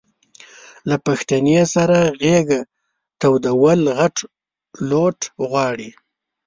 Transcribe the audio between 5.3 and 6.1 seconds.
غواړي.